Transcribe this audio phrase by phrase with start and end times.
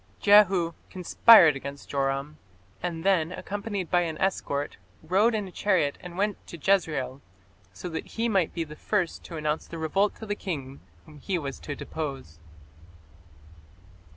[0.19, 2.39] Jehu "conspired against Joram",
[2.81, 7.21] and then, accompanied by an escort, "rode in a chariot and went to Jezreel",
[7.71, 11.19] so that he might be the first to announce the revolt to the king whom
[11.19, 12.39] he was to depose.